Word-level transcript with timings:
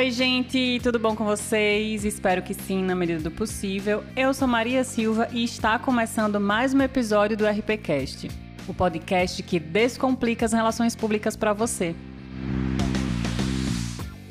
Oi, 0.00 0.10
gente, 0.10 0.80
tudo 0.82 0.98
bom 0.98 1.14
com 1.14 1.26
vocês? 1.26 2.06
Espero 2.06 2.40
que 2.40 2.54
sim, 2.54 2.82
na 2.82 2.94
medida 2.94 3.20
do 3.20 3.30
possível. 3.30 4.02
Eu 4.16 4.32
sou 4.32 4.48
Maria 4.48 4.82
Silva 4.82 5.28
e 5.30 5.44
está 5.44 5.78
começando 5.78 6.40
mais 6.40 6.72
um 6.72 6.80
episódio 6.80 7.36
do 7.36 7.46
RPCast, 7.46 8.30
o 8.66 8.72
podcast 8.72 9.42
que 9.42 9.60
descomplica 9.60 10.46
as 10.46 10.54
relações 10.54 10.96
públicas 10.96 11.36
para 11.36 11.52
você. 11.52 11.94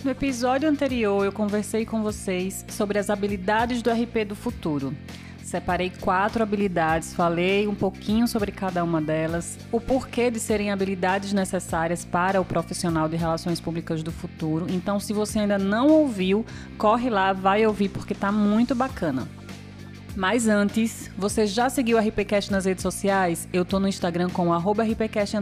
No 0.04 0.09
episódio 0.09 0.68
anterior, 0.68 1.23
eu 1.23 1.32
conversei 1.32 1.86
com 1.86 2.01
vocês 2.01 2.65
sobre 2.70 2.97
as 2.97 3.11
habilidades 3.11 3.83
do 3.83 3.91
RP 3.91 4.25
do 4.27 4.36
futuro. 4.36 4.91
Separei 5.50 5.91
quatro 6.00 6.43
habilidades, 6.43 7.11
falei 7.11 7.68
um 7.68 7.73
pouquinho 7.73 8.27
sobre 8.27 8.52
cada 8.52 8.84
uma 8.84 9.02
delas, 9.02 9.57
o 9.71 9.81
porquê 9.81 10.29
de 10.29 10.39
serem 10.39 10.70
habilidades 10.70 11.34
necessárias 11.34 12.05
para 12.05 12.39
o 12.39 12.45
profissional 12.45 13.09
de 13.09 13.17
relações 13.17 13.59
públicas 13.59 14.03
do 14.03 14.12
futuro. 14.12 14.67
Então, 14.70 14.99
se 14.99 15.12
você 15.12 15.39
ainda 15.39 15.58
não 15.58 15.88
ouviu, 15.88 16.45
corre 16.77 17.09
lá, 17.09 17.34
vai 17.34 17.66
ouvir 17.66 17.89
porque 17.89 18.13
tá 18.13 18.31
muito 18.31 18.75
bacana. 18.75 19.27
Mas 20.16 20.48
antes, 20.48 21.09
você 21.17 21.48
já 21.48 21.67
seguiu 21.67 21.97
o 21.97 22.00
RPCast 22.00 22.52
nas 22.52 22.66
redes 22.66 22.84
sociais? 22.84 23.50
Eu 23.52 23.66
tô 23.66 23.80
no 23.80 23.88
Instagram 23.88 24.30
com 24.30 24.55
@rpcast 24.55 25.36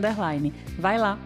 Vai 0.79 0.97
lá. 0.97 1.19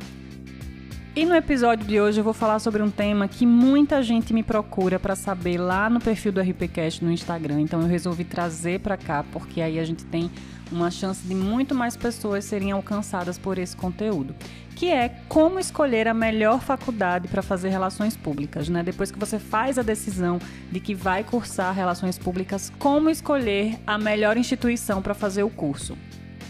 E 1.14 1.26
no 1.26 1.36
episódio 1.36 1.86
de 1.86 2.00
hoje 2.00 2.22
eu 2.22 2.24
vou 2.24 2.34
falar 2.34 2.60
sobre 2.60 2.82
um 2.82 2.90
tema 2.90 3.28
que 3.28 3.46
muita 3.46 4.02
gente 4.02 4.34
me 4.34 4.42
procura 4.42 4.98
para 4.98 5.14
saber 5.14 5.58
lá 5.58 5.90
no 5.90 6.00
perfil 6.00 6.32
do 6.32 6.40
RPCast 6.40 7.04
no 7.04 7.12
Instagram. 7.12 7.60
Então 7.60 7.82
eu 7.82 7.88
resolvi 7.88 8.24
trazer 8.24 8.80
para 8.80 8.96
cá 8.96 9.26
porque 9.30 9.60
aí 9.62 9.78
a 9.78 9.84
gente 9.84 10.06
tem 10.06 10.32
uma 10.72 10.90
chance 10.90 11.28
de 11.28 11.36
muito 11.36 11.76
mais 11.76 11.98
pessoas 11.98 12.46
serem 12.46 12.72
alcançadas 12.72 13.38
por 13.38 13.58
esse 13.58 13.76
conteúdo, 13.76 14.34
que 14.74 14.90
é 14.90 15.10
como 15.28 15.60
escolher 15.60 16.08
a 16.08 16.14
melhor 16.14 16.62
faculdade 16.62 17.28
para 17.28 17.42
fazer 17.42 17.68
relações 17.68 18.16
públicas, 18.16 18.70
né? 18.70 18.82
Depois 18.82 19.12
que 19.12 19.20
você 19.20 19.38
faz 19.38 19.78
a 19.78 19.82
decisão 19.82 20.40
de 20.72 20.80
que 20.80 20.96
vai 20.96 21.26
cursar 21.26 21.76
relações 21.76 22.18
públicas, 22.18 22.72
como 22.80 23.10
escolher 23.10 23.78
a 23.86 23.98
melhor 23.98 24.38
instituição 24.38 25.02
para 25.02 25.14
fazer 25.14 25.44
o 25.44 25.50
curso. 25.50 25.98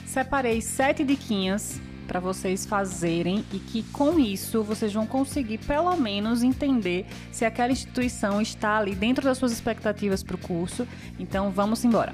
Separei 0.06 0.62
sete 0.62 1.04
diquinhas 1.04 1.82
para 2.12 2.20
vocês 2.20 2.66
fazerem 2.66 3.46
e 3.54 3.60
que 3.60 3.84
com 3.84 4.20
isso 4.20 4.62
vocês 4.64 4.92
vão 4.92 5.08
conseguir 5.08 5.60
pelo 5.60 5.96
menos 5.96 6.44
entender 6.44 7.06
se 7.32 7.46
aquela 7.46 7.72
instituição 7.72 8.42
está 8.42 8.80
ali 8.80 8.94
dentro 8.94 9.24
das 9.24 9.38
suas 9.38 9.54
expectativas 9.54 10.22
para 10.22 10.36
o 10.36 10.38
curso. 10.38 10.86
Então 11.18 11.52
vamos 11.52 11.86
embora. 11.86 12.14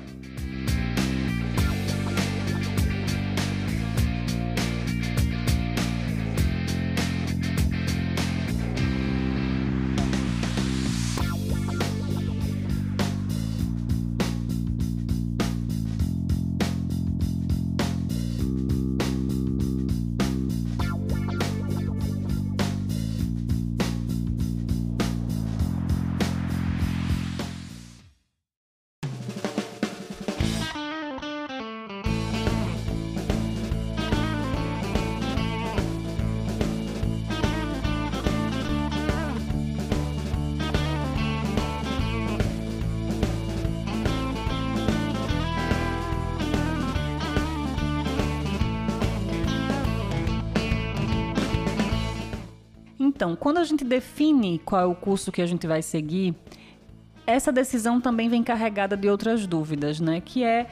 Então, 53.27 53.35
quando 53.35 53.57
a 53.57 53.63
gente 53.65 53.83
define 53.83 54.57
qual 54.63 54.81
é 54.81 54.85
o 54.85 54.95
curso 54.95 55.33
que 55.33 55.41
a 55.41 55.45
gente 55.45 55.67
vai 55.67 55.81
seguir, 55.81 56.33
essa 57.25 57.51
decisão 57.51 57.99
também 57.99 58.29
vem 58.29 58.41
carregada 58.41 58.95
de 58.95 59.09
outras 59.09 59.45
dúvidas, 59.45 59.99
né? 59.99 60.21
Que 60.21 60.45
é 60.45 60.67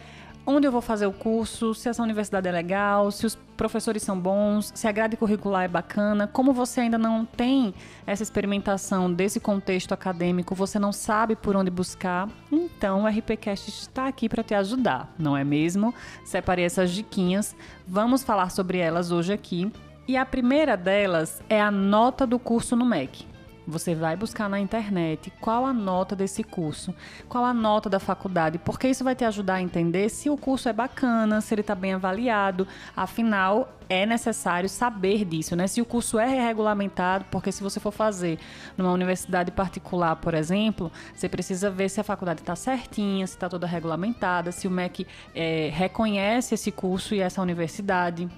onde 0.46 0.66
eu 0.66 0.72
vou 0.72 0.80
fazer 0.80 1.06
o 1.06 1.12
curso, 1.12 1.74
se 1.74 1.90
essa 1.90 2.02
universidade 2.02 2.48
é 2.48 2.52
legal, 2.54 3.12
se 3.12 3.26
os 3.26 3.36
professores 3.58 4.04
são 4.04 4.18
bons, 4.18 4.72
se 4.74 4.88
a 4.88 4.92
grade 4.94 5.18
curricular 5.18 5.64
é 5.64 5.68
bacana. 5.68 6.28
Como 6.28 6.54
você 6.54 6.80
ainda 6.80 6.98
não 6.98 7.26
tem 7.26 7.74
essa 8.08 8.24
experimentação 8.24 9.12
desse 9.12 9.42
contexto 9.42 9.92
acadêmico, 9.92 10.56
você 10.56 10.80
não 10.80 10.94
sabe 10.94 11.36
por 11.36 11.58
onde 11.58 11.70
buscar, 11.70 12.30
então 12.50 13.04
o 13.04 13.08
RPCast 13.08 13.70
está 13.70 14.08
aqui 14.08 14.30
para 14.30 14.44
te 14.44 14.54
ajudar, 14.54 15.14
não 15.20 15.36
é 15.36 15.44
mesmo? 15.44 15.94
Separei 16.24 16.64
essas 16.64 16.92
diquinhas, 16.92 17.54
vamos 17.86 18.24
falar 18.24 18.50
sobre 18.50 18.78
elas 18.78 19.12
hoje 19.12 19.34
aqui 19.34 19.70
e 20.08 20.16
a 20.16 20.26
primeira 20.26 20.78
delas 20.78 21.42
é 21.50 21.60
a 21.60 21.72
nota 21.72 22.28
do 22.28 22.38
curso 22.38 22.76
no 22.76 22.86
MEC. 22.86 23.26
Você 23.68 23.96
vai 23.96 24.16
buscar 24.16 24.48
na 24.48 24.60
internet 24.60 25.34
qual 25.42 25.66
a 25.66 25.74
nota 25.74 26.16
desse 26.16 26.44
curso, 26.44 26.94
qual 27.28 27.44
a 27.44 27.54
nota 27.54 27.90
da 27.90 28.00
faculdade, 28.00 28.60
porque 28.60 28.88
isso 28.88 29.04
vai 29.04 29.16
te 29.16 29.26
ajudar 29.26 29.56
a 29.56 29.62
entender 29.62 30.08
se 30.10 30.30
o 30.30 30.38
curso 30.38 30.70
é 30.70 30.74
bacana, 30.74 31.42
se 31.42 31.52
ele 31.56 31.62
está 31.62 31.74
bem 31.74 31.94
avaliado. 31.94 32.68
Afinal, 32.96 33.76
é 33.90 34.06
necessário 34.06 34.70
saber 34.70 35.26
disso, 35.26 35.56
né? 35.56 35.66
Se 35.66 35.82
o 35.82 35.86
curso 35.86 36.20
é 36.20 36.46
regulamentado, 36.46 37.26
porque 37.32 37.52
se 37.52 37.64
você 37.64 37.80
for 37.80 37.92
fazer 37.92 38.38
numa 38.78 38.92
universidade 38.92 39.50
particular, 39.50 40.16
por 40.18 40.36
exemplo, 40.36 40.92
você 41.16 41.28
precisa 41.28 41.72
ver 41.72 41.90
se 41.90 42.00
a 42.00 42.04
faculdade 42.04 42.42
está 42.42 42.56
certinha, 42.56 43.26
se 43.26 43.34
está 43.34 43.50
toda 43.50 43.66
regulamentada, 43.66 44.52
se 44.52 44.68
o 44.68 44.72
MEC 44.72 45.08
é, 45.34 45.72
reconhece 45.74 46.54
esse 46.54 46.72
curso 46.72 47.16
e 47.16 47.20
essa 47.20 47.42
universidade. 47.42 48.30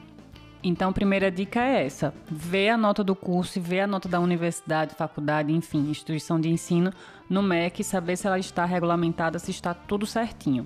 Então, 0.63 0.91
primeira 0.91 1.31
dica 1.31 1.61
é 1.61 1.85
essa: 1.85 2.13
vê 2.29 2.69
a 2.69 2.77
nota 2.77 3.03
do 3.03 3.15
curso, 3.15 3.61
vê 3.61 3.81
a 3.81 3.87
nota 3.87 4.09
da 4.09 4.19
universidade, 4.19 4.95
faculdade, 4.95 5.53
enfim, 5.53 5.89
instituição 5.89 6.39
de 6.39 6.49
ensino 6.49 6.91
no 7.29 7.41
MEC, 7.41 7.83
saber 7.83 8.15
se 8.15 8.27
ela 8.27 8.39
está 8.39 8.65
regulamentada, 8.65 9.39
se 9.39 9.51
está 9.51 9.73
tudo 9.73 10.05
certinho. 10.05 10.65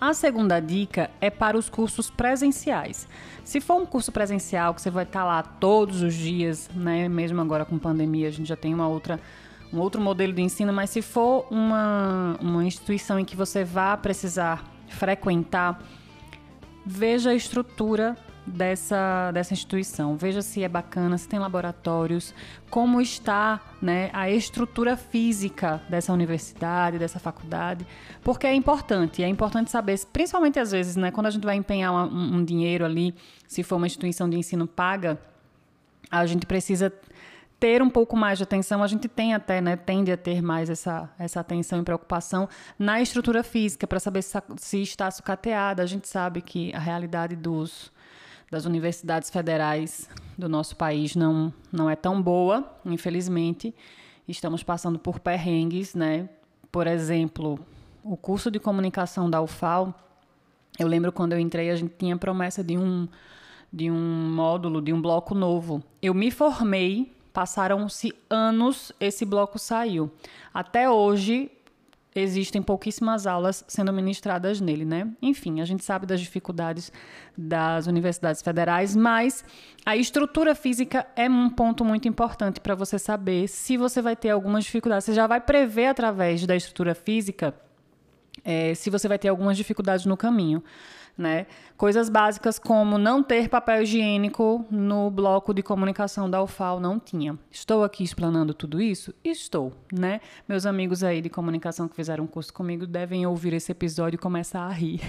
A 0.00 0.14
segunda 0.14 0.58
dica 0.60 1.10
é 1.20 1.28
para 1.28 1.58
os 1.58 1.68
cursos 1.68 2.10
presenciais. 2.10 3.06
Se 3.44 3.60
for 3.60 3.74
um 3.74 3.84
curso 3.84 4.10
presencial 4.10 4.72
que 4.72 4.80
você 4.80 4.90
vai 4.90 5.04
estar 5.04 5.24
lá 5.24 5.42
todos 5.42 6.00
os 6.00 6.14
dias, 6.14 6.70
né, 6.74 7.06
mesmo 7.06 7.38
agora 7.38 7.66
com 7.66 7.78
pandemia, 7.78 8.28
a 8.28 8.30
gente 8.30 8.48
já 8.48 8.56
tem 8.56 8.72
uma 8.72 8.88
outra 8.88 9.20
um 9.72 9.78
outro 9.78 10.00
modelo 10.00 10.32
de 10.32 10.42
ensino, 10.42 10.72
mas 10.72 10.90
se 10.90 11.00
for 11.00 11.46
uma, 11.50 12.36
uma 12.40 12.64
instituição 12.64 13.20
em 13.20 13.24
que 13.24 13.36
você 13.36 13.62
vá 13.62 13.96
precisar 13.96 14.64
frequentar 14.88 15.80
veja 16.84 17.30
a 17.30 17.34
estrutura 17.34 18.16
dessa, 18.46 19.30
dessa 19.32 19.52
instituição. 19.52 20.16
Veja 20.16 20.42
se 20.42 20.62
é 20.62 20.68
bacana, 20.68 21.16
se 21.16 21.28
tem 21.28 21.38
laboratórios, 21.38 22.34
como 22.68 23.00
está 23.00 23.60
né, 23.80 24.10
a 24.12 24.30
estrutura 24.30 24.96
física 24.96 25.80
dessa 25.88 26.12
universidade, 26.12 26.98
dessa 26.98 27.18
faculdade, 27.18 27.86
porque 28.22 28.46
é 28.46 28.54
importante. 28.54 29.22
É 29.22 29.28
importante 29.28 29.70
saber, 29.70 29.98
principalmente 30.12 30.58
às 30.58 30.72
vezes, 30.72 30.96
né, 30.96 31.10
quando 31.10 31.26
a 31.26 31.30
gente 31.30 31.44
vai 31.44 31.56
empenhar 31.56 31.92
um, 31.92 32.36
um 32.36 32.44
dinheiro 32.44 32.84
ali, 32.84 33.14
se 33.46 33.62
for 33.62 33.76
uma 33.76 33.86
instituição 33.86 34.28
de 34.28 34.36
ensino 34.36 34.66
paga, 34.66 35.18
a 36.10 36.26
gente 36.26 36.46
precisa 36.46 36.92
ter 37.60 37.82
um 37.82 37.90
pouco 37.90 38.16
mais 38.16 38.38
de 38.38 38.44
atenção, 38.44 38.82
a 38.82 38.86
gente 38.86 39.06
tem 39.06 39.34
até, 39.34 39.60
né, 39.60 39.76
tende 39.76 40.10
a 40.10 40.16
ter 40.16 40.40
mais 40.40 40.70
essa, 40.70 41.10
essa 41.18 41.40
atenção 41.40 41.78
e 41.78 41.84
preocupação 41.84 42.48
na 42.78 43.02
estrutura 43.02 43.44
física, 43.44 43.86
para 43.86 44.00
saber 44.00 44.22
se, 44.22 44.36
se 44.56 44.80
está 44.80 45.10
sucateada. 45.10 45.82
A 45.82 45.86
gente 45.86 46.08
sabe 46.08 46.40
que 46.40 46.74
a 46.74 46.78
realidade 46.78 47.36
dos, 47.36 47.92
das 48.50 48.64
universidades 48.64 49.28
federais 49.28 50.08
do 50.38 50.48
nosso 50.48 50.74
país 50.74 51.14
não, 51.14 51.52
não 51.70 51.90
é 51.90 51.94
tão 51.94 52.20
boa, 52.22 52.64
infelizmente. 52.86 53.74
Estamos 54.26 54.62
passando 54.62 54.98
por 54.98 55.20
perrengues, 55.20 55.94
né? 55.94 56.30
Por 56.72 56.86
exemplo, 56.86 57.58
o 58.02 58.16
curso 58.16 58.50
de 58.50 58.58
comunicação 58.58 59.28
da 59.28 59.42
UFAL, 59.42 59.94
eu 60.78 60.88
lembro 60.88 61.12
quando 61.12 61.34
eu 61.34 61.38
entrei, 61.38 61.70
a 61.70 61.76
gente 61.76 61.92
tinha 61.98 62.16
promessa 62.16 62.64
de 62.64 62.78
um, 62.78 63.06
de 63.70 63.90
um 63.90 64.30
módulo, 64.34 64.80
de 64.80 64.94
um 64.94 65.02
bloco 65.02 65.34
novo. 65.34 65.82
Eu 66.00 66.14
me 66.14 66.30
formei 66.30 67.19
Passaram-se 67.32 68.12
anos, 68.28 68.92
esse 68.98 69.24
bloco 69.24 69.58
saiu. 69.58 70.10
Até 70.52 70.90
hoje, 70.90 71.50
existem 72.14 72.60
pouquíssimas 72.60 73.26
aulas 73.26 73.64
sendo 73.68 73.92
ministradas 73.92 74.60
nele, 74.60 74.84
né? 74.84 75.08
Enfim, 75.22 75.60
a 75.60 75.64
gente 75.64 75.84
sabe 75.84 76.06
das 76.06 76.20
dificuldades 76.20 76.92
das 77.36 77.86
universidades 77.86 78.42
federais, 78.42 78.96
mas 78.96 79.44
a 79.86 79.96
estrutura 79.96 80.54
física 80.54 81.06
é 81.14 81.28
um 81.28 81.48
ponto 81.48 81.84
muito 81.84 82.08
importante 82.08 82.60
para 82.60 82.74
você 82.74 82.98
saber 82.98 83.48
se 83.48 83.76
você 83.76 84.02
vai 84.02 84.16
ter 84.16 84.30
algumas 84.30 84.64
dificuldades. 84.64 85.04
Você 85.04 85.14
já 85.14 85.26
vai 85.26 85.40
prever 85.40 85.86
através 85.86 86.44
da 86.46 86.56
estrutura 86.56 86.94
física 86.94 87.54
é, 88.44 88.74
se 88.74 88.90
você 88.90 89.08
vai 89.08 89.18
ter 89.18 89.28
algumas 89.28 89.56
dificuldades 89.56 90.06
no 90.06 90.16
caminho. 90.16 90.62
Né? 91.18 91.46
Coisas 91.76 92.08
básicas 92.08 92.58
como 92.58 92.96
não 92.96 93.22
ter 93.22 93.48
papel 93.48 93.82
higiênico 93.82 94.64
no 94.70 95.10
bloco 95.10 95.52
de 95.52 95.62
comunicação 95.62 96.30
da 96.30 96.42
UFAL 96.42 96.80
não 96.80 96.98
tinha. 96.98 97.38
Estou 97.50 97.84
aqui 97.84 98.02
explanando 98.02 98.54
tudo 98.54 98.80
isso? 98.80 99.12
Estou, 99.22 99.72
né? 99.92 100.20
Meus 100.48 100.64
amigos 100.64 101.04
aí 101.04 101.20
de 101.20 101.28
comunicação 101.28 101.88
que 101.88 101.96
fizeram 101.96 102.24
um 102.24 102.26
curso 102.26 102.54
comigo 102.54 102.86
devem 102.86 103.26
ouvir 103.26 103.52
esse 103.52 103.70
episódio 103.70 104.16
e 104.16 104.18
começar 104.18 104.62
a 104.62 104.70
rir. 104.70 105.02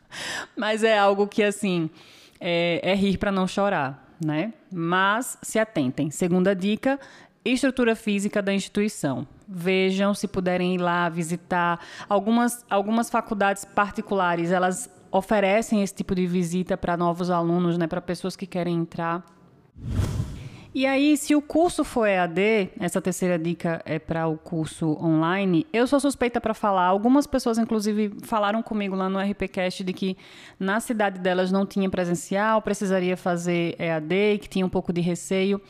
Mas 0.56 0.82
é 0.82 0.98
algo 0.98 1.26
que 1.26 1.42
assim 1.42 1.90
é, 2.40 2.80
é 2.82 2.94
rir 2.94 3.18
para 3.18 3.30
não 3.30 3.46
chorar, 3.46 4.16
né? 4.24 4.54
Mas 4.72 5.36
se 5.42 5.58
atentem. 5.58 6.10
Segunda 6.10 6.54
dica: 6.54 6.98
estrutura 7.44 7.96
física 7.96 8.42
da 8.42 8.52
instituição. 8.52 9.26
Vejam 9.48 10.14
se 10.14 10.28
puderem 10.28 10.74
ir 10.74 10.78
lá 10.78 11.08
visitar. 11.08 11.80
Algumas, 12.08 12.64
algumas 12.68 13.10
faculdades 13.10 13.64
particulares, 13.64 14.50
elas 14.50 14.90
oferecem 15.10 15.82
esse 15.82 15.94
tipo 15.94 16.14
de 16.14 16.26
visita 16.26 16.76
para 16.76 16.96
novos 16.96 17.30
alunos, 17.30 17.76
né, 17.76 17.86
para 17.86 18.00
pessoas 18.00 18.36
que 18.36 18.46
querem 18.46 18.76
entrar. 18.76 19.24
E 20.72 20.86
aí, 20.86 21.16
se 21.16 21.34
o 21.34 21.42
curso 21.42 21.82
for 21.82 22.06
EAD, 22.06 22.70
essa 22.78 23.02
terceira 23.02 23.36
dica 23.36 23.82
é 23.84 23.98
para 23.98 24.28
o 24.28 24.38
curso 24.38 24.96
online, 25.04 25.66
eu 25.72 25.84
sou 25.84 25.98
suspeita 25.98 26.40
para 26.40 26.54
falar. 26.54 26.84
Algumas 26.84 27.26
pessoas, 27.26 27.58
inclusive, 27.58 28.12
falaram 28.22 28.62
comigo 28.62 28.94
lá 28.94 29.08
no 29.08 29.18
RPCast 29.18 29.82
de 29.82 29.92
que 29.92 30.16
na 30.60 30.78
cidade 30.78 31.18
delas 31.18 31.50
não 31.50 31.66
tinha 31.66 31.90
presencial, 31.90 32.62
precisaria 32.62 33.16
fazer 33.16 33.74
EAD, 33.80 34.38
que 34.42 34.48
tinha 34.48 34.64
um 34.64 34.68
pouco 34.68 34.92
de 34.92 35.00
receio. 35.00 35.60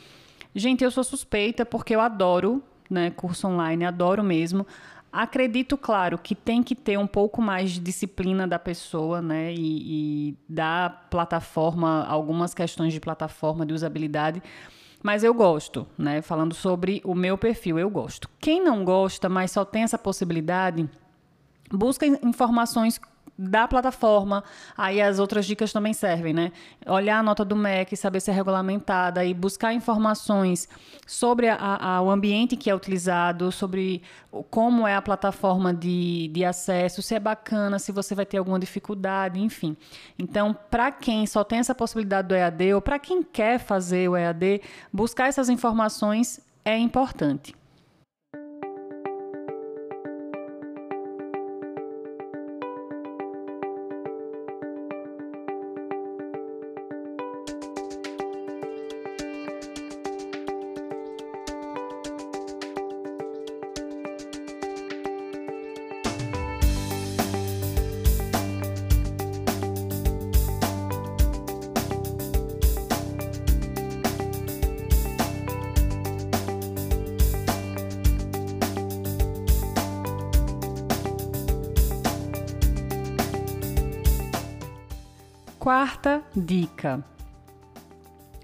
Gente, 0.53 0.83
eu 0.83 0.91
sou 0.91 1.03
suspeita 1.03 1.65
porque 1.65 1.95
eu 1.95 2.01
adoro 2.01 2.61
né, 2.91 3.09
curso 3.09 3.47
online, 3.47 3.85
adoro 3.85 4.23
mesmo. 4.23 4.67
Acredito, 5.11 5.77
claro, 5.77 6.17
que 6.17 6.35
tem 6.35 6.61
que 6.61 6.75
ter 6.75 6.97
um 6.97 7.07
pouco 7.07 7.41
mais 7.41 7.71
de 7.71 7.79
disciplina 7.79 8.47
da 8.47 8.59
pessoa, 8.59 9.21
né? 9.21 9.53
E, 9.53 10.29
e 10.29 10.37
da 10.47 10.89
plataforma, 10.89 12.05
algumas 12.05 12.53
questões 12.53 12.93
de 12.93 12.99
plataforma, 12.99 13.65
de 13.65 13.73
usabilidade. 13.73 14.41
Mas 15.03 15.23
eu 15.23 15.33
gosto, 15.33 15.87
né? 15.97 16.21
Falando 16.21 16.53
sobre 16.53 17.01
o 17.03 17.15
meu 17.15 17.37
perfil, 17.37 17.77
eu 17.79 17.89
gosto. 17.89 18.29
Quem 18.39 18.63
não 18.63 18.85
gosta, 18.85 19.27
mas 19.27 19.51
só 19.51 19.65
tem 19.65 19.83
essa 19.83 19.97
possibilidade, 19.97 20.89
busca 21.69 22.05
informações 22.05 22.99
da 23.41 23.67
plataforma. 23.67 24.43
Aí 24.77 25.01
as 25.01 25.17
outras 25.17 25.45
dicas 25.45 25.73
também 25.73 25.93
servem, 25.93 26.33
né? 26.33 26.51
Olhar 26.85 27.19
a 27.19 27.23
nota 27.23 27.43
do 27.43 27.55
MEC, 27.55 27.97
saber 27.97 28.19
se 28.19 28.29
é 28.29 28.33
regulamentada 28.33 29.25
e 29.25 29.33
buscar 29.33 29.73
informações 29.73 30.69
sobre 31.07 31.49
a, 31.49 31.55
a, 31.55 32.01
o 32.01 32.11
ambiente 32.11 32.55
que 32.55 32.69
é 32.69 32.75
utilizado, 32.75 33.51
sobre 33.51 34.03
como 34.49 34.87
é 34.87 34.95
a 34.95 35.01
plataforma 35.01 35.73
de, 35.73 36.29
de 36.29 36.45
acesso, 36.45 37.01
se 37.01 37.15
é 37.15 37.19
bacana, 37.19 37.79
se 37.79 37.91
você 37.91 38.13
vai 38.13 38.25
ter 38.25 38.37
alguma 38.37 38.59
dificuldade, 38.59 39.39
enfim. 39.39 39.75
Então, 40.17 40.55
para 40.69 40.91
quem 40.91 41.25
só 41.25 41.43
tem 41.43 41.59
essa 41.59 41.73
possibilidade 41.73 42.27
do 42.27 42.35
EAD 42.35 42.75
ou 42.75 42.81
para 42.81 42.99
quem 42.99 43.23
quer 43.23 43.59
fazer 43.59 44.09
o 44.09 44.15
EAD, 44.15 44.61
buscar 44.93 45.27
essas 45.27 45.49
informações 45.49 46.39
é 46.63 46.77
importante. 46.77 47.55
Quarta 85.61 86.23
dica. 86.35 87.05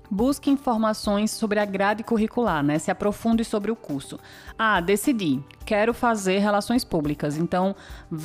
Busque 0.07 0.51
informações 0.51 1.31
sobre 1.31 1.59
a 1.59 1.65
grade 1.65 2.03
curricular, 2.03 2.61
né? 2.61 2.77
Se 2.77 2.91
aprofunde 2.91 3.43
sobre 3.43 3.71
o 3.71 3.75
curso. 3.75 4.19
Ah, 4.55 4.79
decidi 4.79 5.43
quero 5.65 5.95
fazer 5.95 6.37
relações 6.37 6.85
públicas. 6.85 7.35
Então, 7.35 7.75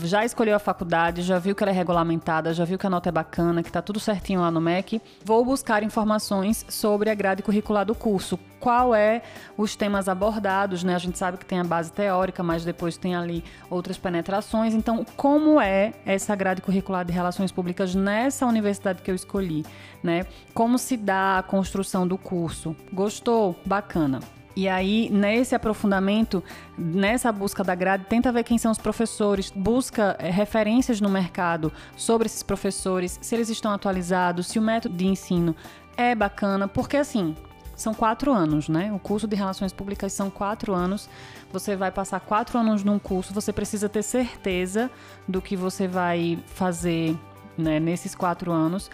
já 0.05 0.27
escolheu 0.27 0.55
a 0.55 0.59
faculdade, 0.59 1.23
já 1.23 1.39
viu 1.39 1.55
que 1.55 1.65
ela 1.65 1.73
é 1.73 1.75
regulamentada, 1.75 2.53
já 2.53 2.67
viu 2.67 2.79
que 2.79 2.87
a 2.87 2.91
nota 2.91 3.09
é 3.09 3.13
bacana, 3.13 3.63
que 3.63 3.71
está 3.71 3.81
tudo 3.81 3.99
certinho 3.99 4.43
lá 4.43 4.51
no 4.51 4.61
MEC. 4.61 5.01
Vou 5.25 5.43
buscar 5.43 5.83
informações 5.83 6.67
sobre 6.69 7.09
a 7.09 7.15
grade 7.15 7.43
curricular 7.43 7.87
do 7.87 7.95
curso. 7.95 8.39
Qual 8.63 8.95
é 8.95 9.23
os 9.59 9.75
temas 9.75 10.09
abordados, 10.09 10.85
né? 10.85 10.95
A 10.95 10.99
gente 10.99 11.19
sabe 11.19 11.37
que 11.37 11.45
tem 11.45 11.59
a 11.59 11.65
base 11.65 11.91
teórica, 11.91 12.45
mas 12.45 12.65
depois 12.65 12.97
tem 12.97 13.17
ali 13.17 13.43
outras 13.69 13.99
penetrações. 13.99 14.73
Então, 14.73 15.05
como 15.17 15.61
é 15.61 15.93
essa 16.07 16.37
grade 16.37 16.63
curricular 16.63 17.05
de 17.05 17.13
relações 17.13 17.51
públicas 17.51 17.93
nessa 17.93 18.47
universidade 18.47 19.03
que 19.03 19.11
eu 19.11 19.17
escolhi, 19.17 19.67
né? 20.01 20.27
Como 20.55 20.79
se 20.79 20.97
dá 20.97 21.39
a 21.39 21.43
construção 21.43 22.07
do 22.07 22.17
curso? 22.17 22.77
Gostou? 22.93 23.59
Bacana. 23.67 24.21
E 24.55 24.69
aí, 24.69 25.11
nesse 25.11 25.57
aprofundamento, 25.57 26.41
nessa 26.79 27.33
busca 27.33 27.65
da 27.65 27.75
grade, 27.75 28.05
tenta 28.09 28.31
ver 28.31 28.45
quem 28.45 28.59
são 28.59 28.71
os 28.71 28.79
professores, 28.79 29.51
busca 29.51 30.15
é, 30.21 30.31
referências 30.31 31.01
no 31.01 31.09
mercado 31.09 31.73
sobre 31.97 32.27
esses 32.27 32.45
professores, 32.45 33.19
se 33.21 33.35
eles 33.35 33.49
estão 33.49 33.73
atualizados, 33.73 34.47
se 34.47 34.61
o 34.61 34.63
método 34.63 34.95
de 34.95 35.09
ensino 35.09 35.57
é 35.97 36.15
bacana, 36.15 36.69
porque 36.69 36.97
assim, 36.97 37.35
são 37.83 37.93
quatro 37.93 38.33
anos, 38.33 38.69
né? 38.69 38.93
O 38.93 38.99
curso 38.99 39.27
de 39.27 39.37
Relações 39.37 39.73
Públicas 39.73 40.13
são 40.13 40.31
quatro 40.31 40.73
anos. 40.73 41.09
Você 41.53 41.77
vai 41.77 41.91
passar 41.91 42.21
quatro 42.21 42.59
anos 42.59 42.83
num 42.85 42.99
curso, 42.99 43.35
você 43.35 43.53
precisa 43.53 43.89
ter 43.89 44.03
certeza 44.03 44.91
do 45.27 45.43
que 45.43 45.57
você 45.57 45.87
vai 45.87 46.39
fazer 46.47 47.17
né, 47.59 47.79
nesses 47.79 48.15
quatro 48.15 48.53
anos. 48.53 48.91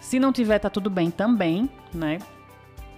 Se 0.00 0.18
não 0.18 0.32
tiver, 0.32 0.58
tá 0.58 0.70
tudo 0.70 0.88
bem 0.88 1.10
também, 1.10 1.68
né? 1.92 2.18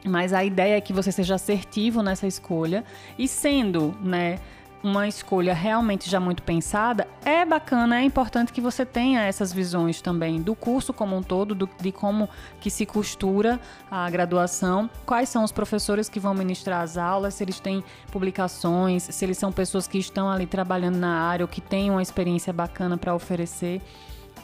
Mas 0.05 0.33
a 0.33 0.45
ideia 0.45 0.77
é 0.77 0.81
que 0.81 0.93
você 0.93 1.11
seja 1.13 1.35
assertivo 1.35 2.03
nessa 2.03 2.27
escolha 2.27 2.85
e 3.19 3.29
sendo, 3.29 3.95
né, 4.01 4.39
uma 4.83 5.07
escolha 5.07 5.53
realmente 5.53 6.09
já 6.09 6.19
muito 6.19 6.43
pensada, 6.43 7.07
é 7.25 7.45
bacana, 7.45 8.01
é 8.01 8.03
importante 8.03 8.53
que 8.53 8.61
você 8.61 8.85
tenha 8.85 9.23
essas 9.23 9.53
visões 9.53 10.01
também 10.01 10.41
do 10.41 10.55
curso 10.55 10.93
como 10.93 11.17
um 11.17 11.23
todo, 11.23 11.55
do, 11.55 11.69
de 11.81 11.93
como 11.93 12.29
que 12.61 12.71
se 12.71 12.87
costura 12.87 13.61
a 13.91 14.09
graduação, 14.09 14.89
quais 15.05 15.29
são 15.29 15.45
os 15.45 15.53
professores 15.53 16.09
que 16.09 16.19
vão 16.19 16.35
ministrar 16.35 16.83
as 16.83 16.97
aulas, 16.97 17.35
se 17.35 17.45
eles 17.45 17.61
têm 17.61 17.85
publicações, 18.11 19.03
se 19.03 19.25
eles 19.25 19.37
são 19.37 19.53
pessoas 19.53 19.87
que 19.87 19.99
estão 19.99 20.31
ali 20.31 20.47
trabalhando 20.47 20.97
na 20.97 21.21
área 21.23 21.45
ou 21.45 21.49
que 21.49 21.61
têm 21.61 21.91
uma 21.91 22.03
experiência 22.03 22.53
bacana 22.53 22.97
para 22.97 23.15
oferecer. 23.15 23.83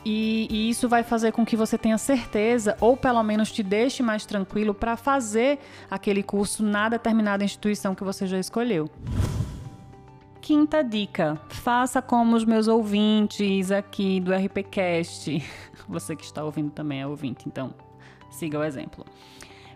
E, 0.04 0.46
e, 0.48 0.70
isso 0.70 0.88
vai 0.88 1.02
fazer 1.02 1.32
com 1.32 1.44
que 1.44 1.56
você 1.56 1.76
tenha 1.76 1.98
certeza, 1.98 2.76
ou 2.80 2.96
pelo 2.96 3.20
menos 3.24 3.50
te 3.50 3.60
deixe 3.60 4.04
mais 4.04 4.24
tranquilo 4.24 4.72
para 4.72 4.96
fazer 4.96 5.58
aquele 5.90 6.22
curso 6.22 6.62
na 6.62 6.88
determinada 6.88 7.42
instituição 7.42 7.92
que 7.92 8.04
você 8.04 8.24
já 8.24 8.38
escolheu. 8.38 8.88
Quinta 10.46 10.84
dica: 10.84 11.40
faça 11.48 12.00
como 12.00 12.36
os 12.36 12.44
meus 12.44 12.68
ouvintes 12.68 13.72
aqui 13.72 14.20
do 14.20 14.32
RPCast. 14.32 15.42
Você 15.88 16.14
que 16.14 16.22
está 16.22 16.44
ouvindo 16.44 16.70
também 16.70 17.00
é 17.00 17.06
ouvinte, 17.06 17.48
então 17.48 17.74
siga 18.30 18.56
o 18.56 18.62
exemplo. 18.62 19.04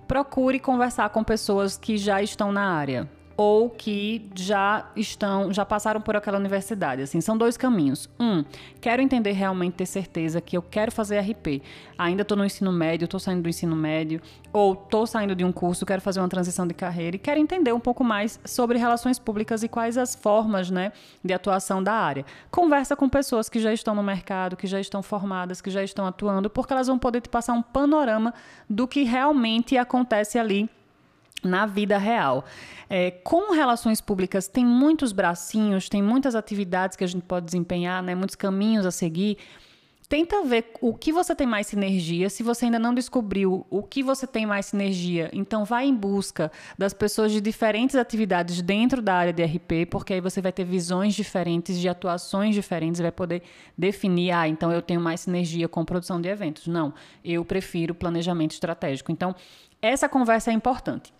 Procure 0.06 0.60
conversar 0.60 1.10
com 1.10 1.24
pessoas 1.24 1.76
que 1.76 1.98
já 1.98 2.22
estão 2.22 2.52
na 2.52 2.70
área 2.72 3.10
ou 3.42 3.70
que 3.70 4.28
já 4.34 4.84
estão, 4.94 5.50
já 5.50 5.64
passaram 5.64 5.98
por 5.98 6.14
aquela 6.14 6.36
universidade. 6.36 7.00
Assim, 7.00 7.22
são 7.22 7.38
dois 7.38 7.56
caminhos. 7.56 8.06
Um, 8.20 8.44
quero 8.82 9.00
entender 9.00 9.32
realmente, 9.32 9.76
ter 9.76 9.86
certeza 9.86 10.42
que 10.42 10.58
eu 10.58 10.60
quero 10.60 10.92
fazer 10.92 11.18
RP. 11.20 11.62
Ainda 11.96 12.20
estou 12.20 12.36
no 12.36 12.44
ensino 12.44 12.70
médio, 12.70 13.06
estou 13.06 13.18
saindo 13.18 13.40
do 13.40 13.48
ensino 13.48 13.74
médio, 13.74 14.20
ou 14.52 14.74
estou 14.74 15.06
saindo 15.06 15.34
de 15.34 15.42
um 15.42 15.52
curso, 15.52 15.86
quero 15.86 16.02
fazer 16.02 16.20
uma 16.20 16.28
transição 16.28 16.66
de 16.66 16.74
carreira 16.74 17.16
e 17.16 17.18
quero 17.18 17.40
entender 17.40 17.72
um 17.72 17.80
pouco 17.80 18.04
mais 18.04 18.38
sobre 18.44 18.76
relações 18.76 19.18
públicas 19.18 19.62
e 19.62 19.68
quais 19.68 19.96
as 19.96 20.14
formas, 20.14 20.70
né, 20.70 20.92
de 21.24 21.32
atuação 21.32 21.82
da 21.82 21.94
área. 21.94 22.26
Conversa 22.50 22.94
com 22.94 23.08
pessoas 23.08 23.48
que 23.48 23.58
já 23.58 23.72
estão 23.72 23.94
no 23.94 24.02
mercado, 24.02 24.54
que 24.54 24.66
já 24.66 24.78
estão 24.78 25.02
formadas, 25.02 25.62
que 25.62 25.70
já 25.70 25.82
estão 25.82 26.06
atuando, 26.06 26.50
porque 26.50 26.74
elas 26.74 26.88
vão 26.88 26.98
poder 26.98 27.22
te 27.22 27.30
passar 27.30 27.54
um 27.54 27.62
panorama 27.62 28.34
do 28.68 28.86
que 28.86 29.02
realmente 29.02 29.78
acontece 29.78 30.38
ali 30.38 30.68
na 31.42 31.66
vida 31.66 31.98
real. 31.98 32.44
É, 32.88 33.10
com 33.10 33.52
relações 33.52 34.00
públicas, 34.00 34.48
tem 34.48 34.64
muitos 34.64 35.12
bracinhos, 35.12 35.88
tem 35.88 36.02
muitas 36.02 36.34
atividades 36.34 36.96
que 36.96 37.04
a 37.04 37.06
gente 37.06 37.22
pode 37.22 37.46
desempenhar, 37.46 38.02
né, 38.02 38.14
muitos 38.14 38.36
caminhos 38.36 38.84
a 38.84 38.90
seguir. 38.90 39.38
tenta 40.08 40.42
ver 40.42 40.72
o 40.80 40.92
que 40.92 41.12
você 41.12 41.36
tem 41.36 41.46
mais 41.46 41.68
sinergia. 41.68 42.28
Se 42.28 42.42
você 42.42 42.64
ainda 42.64 42.80
não 42.80 42.92
descobriu 42.92 43.64
o 43.70 43.80
que 43.80 44.02
você 44.02 44.26
tem 44.26 44.44
mais 44.44 44.66
sinergia, 44.66 45.30
então 45.32 45.64
vai 45.64 45.86
em 45.86 45.94
busca 45.94 46.50
das 46.76 46.92
pessoas 46.92 47.30
de 47.30 47.40
diferentes 47.40 47.94
atividades 47.94 48.60
dentro 48.60 49.00
da 49.00 49.14
área 49.14 49.32
de 49.32 49.44
RP, 49.44 49.86
porque 49.88 50.14
aí 50.14 50.20
você 50.20 50.42
vai 50.42 50.50
ter 50.50 50.64
visões 50.64 51.14
diferentes, 51.14 51.78
de 51.78 51.88
atuações 51.88 52.56
diferentes, 52.56 53.00
vai 53.00 53.12
poder 53.12 53.42
definir, 53.78 54.32
ah, 54.32 54.48
então 54.48 54.72
eu 54.72 54.82
tenho 54.82 55.00
mais 55.00 55.20
sinergia 55.20 55.68
com 55.68 55.84
produção 55.84 56.20
de 56.20 56.28
eventos. 56.28 56.66
Não, 56.66 56.92
eu 57.24 57.44
prefiro 57.44 57.94
planejamento 57.94 58.50
estratégico. 58.50 59.12
Então, 59.12 59.32
essa 59.80 60.08
conversa 60.08 60.50
é 60.50 60.54
importante. 60.54 61.12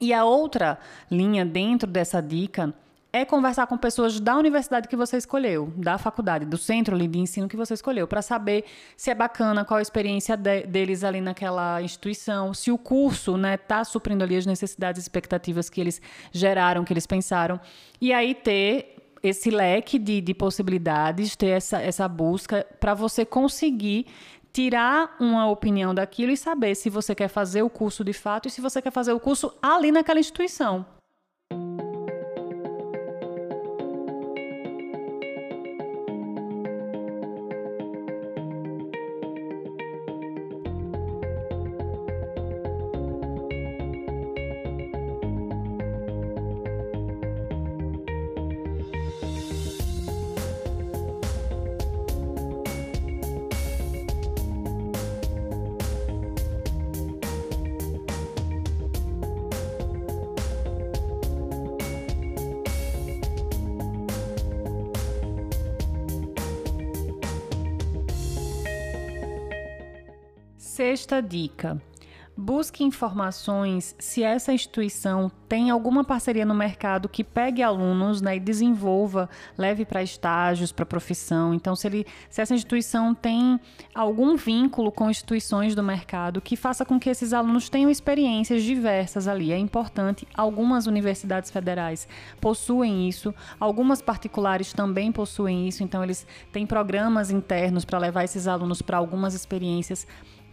E 0.00 0.14
a 0.14 0.24
outra 0.24 0.78
linha 1.10 1.44
dentro 1.44 1.88
dessa 1.88 2.22
dica 2.22 2.74
é 3.12 3.24
conversar 3.24 3.66
com 3.66 3.76
pessoas 3.76 4.20
da 4.20 4.36
universidade 4.36 4.86
que 4.88 4.96
você 4.96 5.16
escolheu, 5.16 5.72
da 5.76 5.98
faculdade, 5.98 6.44
do 6.44 6.56
centro 6.56 6.96
de 6.96 7.18
ensino 7.18 7.48
que 7.48 7.56
você 7.56 7.74
escolheu, 7.74 8.06
para 8.06 8.22
saber 8.22 8.64
se 8.96 9.10
é 9.10 9.14
bacana, 9.14 9.64
qual 9.64 9.78
a 9.78 9.82
experiência 9.82 10.36
de, 10.36 10.62
deles 10.62 11.02
ali 11.02 11.20
naquela 11.20 11.82
instituição, 11.82 12.54
se 12.54 12.70
o 12.70 12.78
curso 12.78 13.32
está 13.32 13.38
né, 13.38 13.56
tá 13.56 13.84
suprindo 13.84 14.22
ali 14.22 14.36
as 14.36 14.46
necessidades 14.46 15.02
e 15.02 15.04
expectativas 15.04 15.68
que 15.68 15.80
eles 15.80 16.00
geraram, 16.32 16.84
que 16.84 16.92
eles 16.92 17.06
pensaram. 17.06 17.60
E 18.00 18.12
aí 18.12 18.34
ter 18.34 18.96
esse 19.22 19.50
leque 19.50 19.98
de, 19.98 20.20
de 20.20 20.32
possibilidades, 20.32 21.36
ter 21.36 21.48
essa, 21.48 21.82
essa 21.82 22.08
busca 22.08 22.66
para 22.78 22.94
você 22.94 23.24
conseguir 23.24 24.06
tirar 24.52 25.16
uma 25.20 25.48
opinião 25.48 25.94
daquilo 25.94 26.32
e 26.32 26.36
saber 26.36 26.74
se 26.74 26.90
você 26.90 27.14
quer 27.14 27.28
fazer 27.28 27.62
o 27.62 27.70
curso 27.70 28.04
de 28.04 28.12
fato 28.12 28.48
e 28.48 28.50
se 28.50 28.60
você 28.60 28.82
quer 28.82 28.92
fazer 28.92 29.12
o 29.12 29.20
curso 29.20 29.52
ali 29.62 29.92
naquela 29.92 30.20
instituição. 30.20 30.84
Sexta 70.80 71.20
dica: 71.20 71.78
Busque 72.34 72.82
informações 72.82 73.94
se 73.98 74.22
essa 74.22 74.50
instituição 74.50 75.30
tem 75.46 75.68
alguma 75.68 76.02
parceria 76.02 76.46
no 76.46 76.54
mercado 76.54 77.06
que 77.06 77.22
pegue 77.22 77.62
alunos 77.62 78.22
né, 78.22 78.36
e 78.36 78.40
desenvolva, 78.40 79.28
leve 79.58 79.84
para 79.84 80.02
estágios, 80.02 80.72
para 80.72 80.86
profissão. 80.86 81.52
Então, 81.52 81.76
se, 81.76 81.86
ele, 81.86 82.06
se 82.30 82.40
essa 82.40 82.54
instituição 82.54 83.14
tem 83.14 83.60
algum 83.94 84.36
vínculo 84.36 84.90
com 84.90 85.10
instituições 85.10 85.74
do 85.74 85.82
mercado 85.82 86.40
que 86.40 86.56
faça 86.56 86.82
com 86.82 86.98
que 86.98 87.10
esses 87.10 87.34
alunos 87.34 87.68
tenham 87.68 87.90
experiências 87.90 88.62
diversas 88.62 89.28
ali. 89.28 89.52
É 89.52 89.58
importante. 89.58 90.26
Algumas 90.32 90.86
universidades 90.86 91.50
federais 91.50 92.08
possuem 92.40 93.06
isso, 93.06 93.34
algumas 93.58 94.00
particulares 94.00 94.72
também 94.72 95.12
possuem 95.12 95.68
isso. 95.68 95.82
Então, 95.82 96.02
eles 96.02 96.26
têm 96.50 96.64
programas 96.64 97.30
internos 97.30 97.84
para 97.84 97.98
levar 97.98 98.24
esses 98.24 98.46
alunos 98.46 98.80
para 98.80 98.96
algumas 98.96 99.34
experiências 99.34 100.06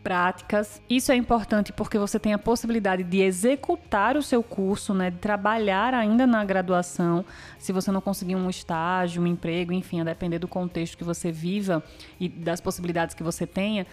práticas. 0.03 0.81
Isso 0.89 1.11
é 1.11 1.15
importante 1.15 1.73
porque 1.73 1.97
você 1.97 2.19
tem 2.19 2.33
a 2.33 2.37
possibilidade 2.37 3.03
de 3.03 3.21
executar 3.21 4.15
o 4.15 4.23
seu 4.23 4.41
curso, 4.41 4.93
né, 4.93 5.09
de 5.09 5.17
trabalhar 5.17 5.93
ainda 5.93 6.25
na 6.25 6.43
graduação, 6.45 7.25
se 7.59 7.73
você 7.73 7.91
não 7.91 8.01
conseguir 8.01 8.35
um 8.35 8.49
estágio, 8.49 9.21
um 9.21 9.27
emprego, 9.27 9.73
enfim, 9.73 10.01
a 10.01 10.03
depender 10.03 10.39
do 10.39 10.47
contexto 10.47 10.97
que 10.97 11.03
você 11.03 11.31
viva 11.31 11.83
e 12.19 12.29
das 12.29 12.61
possibilidades 12.61 13.15
que 13.15 13.23
você 13.23 13.45
tenha, 13.45 13.85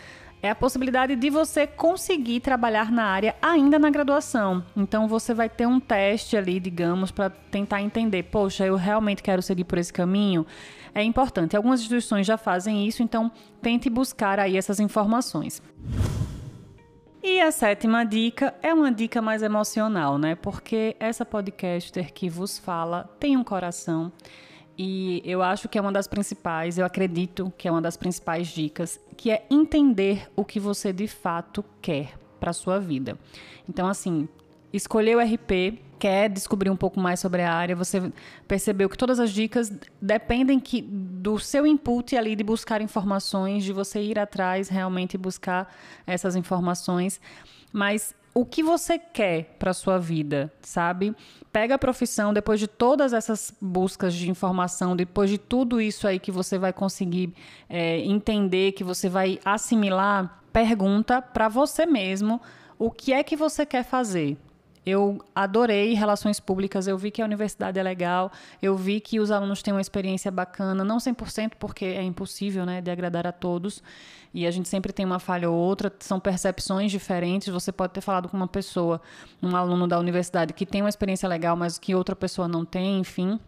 é 0.44 0.50
a 0.50 0.54
possibilidade 0.54 1.16
de 1.16 1.30
você 1.30 1.66
conseguir 1.66 2.40
trabalhar 2.40 2.92
na 2.92 3.04
área 3.04 3.34
ainda 3.40 3.78
na 3.78 3.88
graduação. 3.88 4.62
Então 4.76 5.08
você 5.08 5.32
vai 5.32 5.48
ter 5.48 5.66
um 5.66 5.80
teste 5.80 6.36
ali, 6.36 6.60
digamos, 6.60 7.10
para 7.10 7.30
tentar 7.30 7.80
entender, 7.80 8.24
poxa, 8.24 8.66
eu 8.66 8.76
realmente 8.76 9.22
quero 9.22 9.40
seguir 9.40 9.64
por 9.64 9.78
esse 9.78 9.90
caminho. 9.90 10.44
É 10.94 11.02
importante. 11.02 11.56
Algumas 11.56 11.80
instituições 11.80 12.26
já 12.26 12.36
fazem 12.36 12.86
isso, 12.86 13.02
então 13.02 13.32
tente 13.62 13.88
buscar 13.88 14.38
aí 14.38 14.58
essas 14.58 14.80
informações. 14.80 15.62
E 17.22 17.40
a 17.40 17.50
sétima 17.50 18.04
dica 18.04 18.54
é 18.62 18.74
uma 18.74 18.92
dica 18.92 19.22
mais 19.22 19.42
emocional, 19.42 20.18
né? 20.18 20.34
Porque 20.34 20.94
essa 21.00 21.24
podcaster 21.24 22.12
que 22.12 22.28
vos 22.28 22.58
fala 22.58 23.10
tem 23.18 23.34
um 23.34 23.42
coração 23.42 24.12
e 24.76 25.22
eu 25.24 25.42
acho 25.42 25.68
que 25.68 25.78
é 25.78 25.80
uma 25.80 25.92
das 25.92 26.06
principais, 26.08 26.78
eu 26.78 26.84
acredito 26.84 27.52
que 27.56 27.68
é 27.68 27.70
uma 27.70 27.82
das 27.82 27.96
principais 27.96 28.48
dicas, 28.48 29.00
que 29.16 29.30
é 29.30 29.46
entender 29.50 30.28
o 30.34 30.44
que 30.44 30.58
você 30.58 30.92
de 30.92 31.06
fato 31.06 31.64
quer 31.80 32.14
para 32.40 32.52
sua 32.52 32.80
vida. 32.80 33.18
Então, 33.68 33.86
assim, 33.86 34.28
escolher 34.72 35.16
o 35.16 35.20
RP, 35.20 35.78
quer 35.98 36.28
descobrir 36.28 36.68
um 36.68 36.76
pouco 36.76 37.00
mais 37.00 37.20
sobre 37.20 37.42
a 37.42 37.54
área, 37.54 37.74
você 37.74 38.12
percebeu 38.46 38.90
que 38.90 38.98
todas 38.98 39.20
as 39.20 39.30
dicas 39.30 39.72
dependem 40.02 40.58
que, 40.60 40.82
do 40.82 41.38
seu 41.38 41.66
input 41.66 42.16
ali 42.16 42.34
de 42.36 42.44
buscar 42.44 42.82
informações, 42.82 43.64
de 43.64 43.72
você 43.72 44.02
ir 44.02 44.18
atrás 44.18 44.68
realmente 44.68 45.16
buscar 45.16 45.72
essas 46.06 46.36
informações. 46.36 47.20
Mas 47.72 48.14
o 48.34 48.44
que 48.44 48.64
você 48.64 48.98
quer 48.98 49.54
para 49.60 49.72
sua 49.72 49.96
vida, 49.96 50.52
sabe? 50.60 51.14
Pega 51.52 51.76
a 51.76 51.78
profissão 51.78 52.34
depois 52.34 52.58
de 52.58 52.66
todas 52.66 53.12
essas 53.12 53.54
buscas 53.60 54.12
de 54.12 54.28
informação, 54.28 54.96
depois 54.96 55.30
de 55.30 55.38
tudo 55.38 55.80
isso 55.80 56.08
aí 56.08 56.18
que 56.18 56.32
você 56.32 56.58
vai 56.58 56.72
conseguir 56.72 57.32
é, 57.68 58.00
entender, 58.00 58.72
que 58.72 58.82
você 58.82 59.08
vai 59.08 59.38
assimilar, 59.44 60.42
pergunta 60.52 61.22
para 61.22 61.48
você 61.48 61.86
mesmo 61.86 62.42
o 62.76 62.90
que 62.90 63.12
é 63.12 63.22
que 63.22 63.36
você 63.36 63.64
quer 63.64 63.84
fazer. 63.84 64.36
Eu 64.86 65.18
adorei 65.34 65.94
relações 65.94 66.38
públicas, 66.38 66.86
eu 66.86 66.98
vi 66.98 67.10
que 67.10 67.22
a 67.22 67.24
universidade 67.24 67.78
é 67.78 67.82
legal, 67.82 68.30
eu 68.60 68.76
vi 68.76 69.00
que 69.00 69.18
os 69.18 69.30
alunos 69.30 69.62
têm 69.62 69.72
uma 69.72 69.80
experiência 69.80 70.30
bacana, 70.30 70.84
não 70.84 70.98
100% 70.98 71.52
porque 71.58 71.86
é 71.86 72.02
impossível, 72.02 72.66
né, 72.66 72.80
de 72.80 72.90
agradar 72.90 73.26
a 73.26 73.32
todos, 73.32 73.82
e 74.32 74.46
a 74.46 74.50
gente 74.50 74.68
sempre 74.68 74.92
tem 74.92 75.06
uma 75.06 75.18
falha 75.18 75.48
ou 75.48 75.56
outra, 75.56 75.92
são 76.00 76.20
percepções 76.20 76.90
diferentes, 76.90 77.48
você 77.48 77.72
pode 77.72 77.94
ter 77.94 78.02
falado 78.02 78.28
com 78.28 78.36
uma 78.36 78.48
pessoa, 78.48 79.00
um 79.42 79.56
aluno 79.56 79.88
da 79.88 79.98
universidade 79.98 80.52
que 80.52 80.66
tem 80.66 80.82
uma 80.82 80.90
experiência 80.90 81.28
legal, 81.28 81.56
mas 81.56 81.78
que 81.78 81.94
outra 81.94 82.14
pessoa 82.14 82.46
não 82.46 82.64
tem, 82.64 82.98
enfim, 82.98 83.40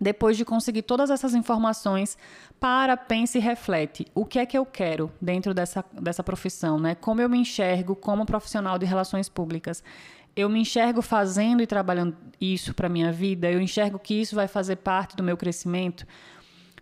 depois 0.00 0.36
de 0.36 0.44
conseguir 0.44 0.82
todas 0.82 1.10
essas 1.10 1.34
informações, 1.34 2.18
para, 2.58 2.96
pense 2.96 3.38
e 3.38 3.40
reflete. 3.40 4.06
O 4.14 4.24
que 4.24 4.38
é 4.38 4.46
que 4.46 4.58
eu 4.58 4.66
quero 4.66 5.10
dentro 5.20 5.54
dessa, 5.54 5.84
dessa 5.92 6.22
profissão, 6.22 6.78
né? 6.78 6.94
Como 6.94 7.20
eu 7.20 7.28
me 7.28 7.38
enxergo 7.38 7.94
como 7.94 8.26
profissional 8.26 8.78
de 8.78 8.86
relações 8.86 9.28
públicas? 9.28 9.82
Eu 10.36 10.48
me 10.48 10.60
enxergo 10.60 11.00
fazendo 11.00 11.62
e 11.62 11.66
trabalhando 11.66 12.16
isso 12.40 12.74
para 12.74 12.88
minha 12.88 13.12
vida, 13.12 13.50
eu 13.50 13.60
enxergo 13.60 13.98
que 13.98 14.14
isso 14.14 14.34
vai 14.34 14.48
fazer 14.48 14.76
parte 14.76 15.16
do 15.16 15.22
meu 15.22 15.36
crescimento, 15.36 16.06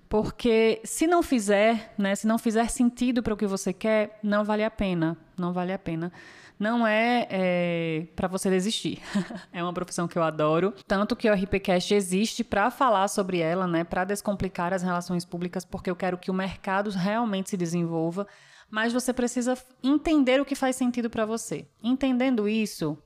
porque 0.09 0.81
se 0.85 1.07
não 1.07 1.23
fizer, 1.23 1.95
né, 1.97 2.15
se 2.15 2.27
não 2.27 2.39
fizer 2.39 2.69
sentido 2.69 3.23
para 3.23 3.35
o 3.35 3.37
que 3.37 3.47
você 3.47 3.73
quer, 3.73 4.19
não 4.23 4.45
vale 4.45 4.65
a 4.65 4.71
pena, 4.71 5.17
não 5.39 5.53
vale 5.53 5.73
a 5.73 5.79
pena. 5.79 6.13
Não 6.59 6.87
é, 6.87 7.27
é 7.29 8.07
para 8.15 8.29
você 8.29 8.49
desistir. 8.49 9.01
é 9.53 9.63
uma 9.63 9.73
profissão 9.73 10.07
que 10.07 10.17
eu 10.17 10.23
adoro, 10.23 10.73
tanto 10.87 11.17
que 11.17 11.29
o 11.29 11.35
RPCast 11.35 11.95
existe 11.95 12.45
para 12.45 12.71
falar 12.71 13.09
sobre 13.09 13.39
ela, 13.39 13.67
né, 13.67 13.85
para 13.85 14.05
descomplicar 14.05 14.73
as 14.73 14.83
relações 14.83 15.25
públicas, 15.25 15.65
porque 15.65 15.91
eu 15.91 15.97
quero 15.97 16.19
que 16.19 16.31
o 16.31 16.35
mercado 16.35 16.91
realmente 16.91 17.51
se 17.51 17.57
desenvolva 17.57 18.27
mas 18.73 18.91
você 18.91 19.13
precisa 19.13 19.55
entender 19.83 20.41
o 20.41 20.47
que 20.47 20.55
faz 20.55 20.77
sentido 20.77 21.11
para 21.11 21.27
você. 21.27 21.67
Entendendo 21.83 22.49
isso, 22.49 22.97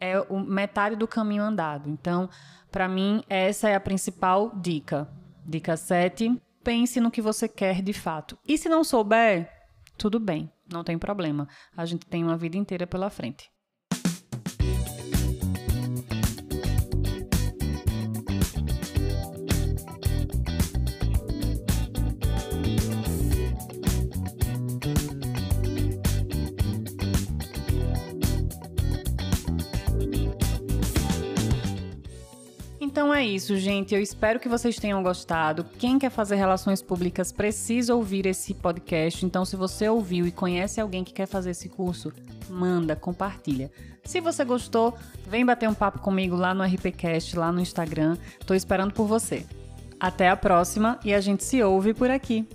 é 0.00 0.20
o 0.20 0.38
metade 0.38 0.96
do 0.96 1.08
caminho 1.08 1.42
andado. 1.42 1.88
Então, 1.88 2.28
para 2.70 2.88
mim, 2.88 3.22
essa 3.28 3.68
é 3.68 3.74
a 3.74 3.80
principal 3.80 4.52
dica. 4.56 5.08
Dica 5.44 5.76
7. 5.76 6.40
Pense 6.62 7.00
no 7.00 7.10
que 7.10 7.22
você 7.22 7.48
quer 7.48 7.80
de 7.80 7.92
fato. 7.92 8.36
E 8.46 8.58
se 8.58 8.68
não 8.68 8.82
souber, 8.82 9.50
tudo 9.96 10.18
bem, 10.18 10.50
não 10.70 10.82
tem 10.82 10.98
problema. 10.98 11.48
A 11.76 11.84
gente 11.84 12.06
tem 12.06 12.24
uma 12.24 12.36
vida 12.36 12.56
inteira 12.56 12.86
pela 12.86 13.08
frente. 13.08 13.50
Então 32.96 33.12
é 33.12 33.22
isso, 33.22 33.58
gente. 33.58 33.94
Eu 33.94 34.00
espero 34.00 34.40
que 34.40 34.48
vocês 34.48 34.78
tenham 34.78 35.02
gostado. 35.02 35.64
Quem 35.78 35.98
quer 35.98 36.08
fazer 36.08 36.36
relações 36.36 36.80
públicas 36.80 37.30
precisa 37.30 37.94
ouvir 37.94 38.24
esse 38.24 38.54
podcast. 38.54 39.26
Então, 39.26 39.44
se 39.44 39.54
você 39.54 39.86
ouviu 39.86 40.26
e 40.26 40.32
conhece 40.32 40.80
alguém 40.80 41.04
que 41.04 41.12
quer 41.12 41.26
fazer 41.26 41.50
esse 41.50 41.68
curso, 41.68 42.10
manda, 42.48 42.96
compartilha. 42.96 43.70
Se 44.02 44.18
você 44.18 44.46
gostou, 44.46 44.96
vem 45.28 45.44
bater 45.44 45.68
um 45.68 45.74
papo 45.74 45.98
comigo 45.98 46.34
lá 46.34 46.54
no 46.54 46.64
RPCast, 46.64 47.36
lá 47.36 47.52
no 47.52 47.60
Instagram. 47.60 48.16
Tô 48.46 48.54
esperando 48.54 48.94
por 48.94 49.06
você. 49.06 49.44
Até 50.00 50.30
a 50.30 50.36
próxima 50.36 50.98
e 51.04 51.12
a 51.12 51.20
gente 51.20 51.44
se 51.44 51.62
ouve 51.62 51.92
por 51.92 52.10
aqui. 52.10 52.48